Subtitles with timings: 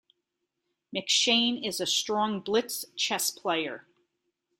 [0.91, 3.85] McShane is a strong blitz chess player.